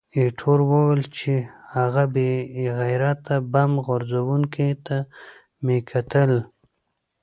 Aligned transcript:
ایټور 0.17 0.59
وویل 0.69 1.03
چې، 1.17 1.33
هغه 1.75 2.03
بې 2.15 2.31
غیرته 2.79 3.35
بم 3.51 3.71
غورځوونکي 3.85 4.69
ته 4.85 4.97
مې 5.65 5.77
کتل. 5.91 6.31